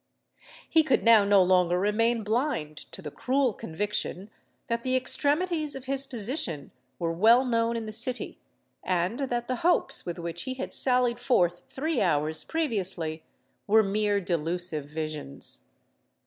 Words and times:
He 0.67 0.81
could 0.81 1.03
now 1.03 1.23
no 1.23 1.43
longer 1.43 1.79
remain 1.79 2.23
blind 2.23 2.75
to 2.91 3.03
the 3.03 3.11
cruel 3.11 3.53
conviction 3.53 4.31
that 4.65 4.81
the 4.81 4.95
extremities 4.95 5.75
of 5.75 5.85
his 5.85 6.07
position 6.07 6.71
were 6.97 7.11
well 7.11 7.45
known 7.45 7.77
in 7.77 7.85
the 7.85 7.91
City, 7.91 8.39
and 8.83 9.19
that 9.19 9.47
the 9.47 9.57
hopes 9.57 10.03
with 10.03 10.17
which 10.17 10.41
he 10.41 10.55
had 10.55 10.73
sallied 10.73 11.19
forth 11.19 11.61
three 11.67 12.01
hours 12.01 12.43
previously 12.43 13.21
were 13.67 13.83
mere 13.83 14.19
delusive 14.19 14.85
visions. 14.85 15.65